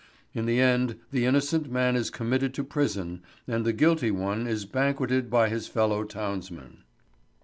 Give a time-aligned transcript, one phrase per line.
[0.33, 4.65] In the end the innocent man is committed to prison and the guilty one is
[4.65, 6.79] banqueted by his fellow townsmen.